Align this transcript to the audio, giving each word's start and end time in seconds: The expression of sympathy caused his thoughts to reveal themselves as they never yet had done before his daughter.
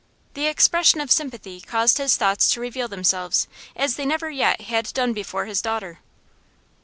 The 0.33 0.47
expression 0.47 0.99
of 0.99 1.11
sympathy 1.11 1.61
caused 1.61 1.99
his 1.99 2.15
thoughts 2.15 2.51
to 2.53 2.59
reveal 2.59 2.87
themselves 2.87 3.47
as 3.75 3.97
they 3.97 4.05
never 4.07 4.31
yet 4.31 4.61
had 4.61 4.91
done 4.93 5.13
before 5.13 5.45
his 5.45 5.61
daughter. 5.61 5.99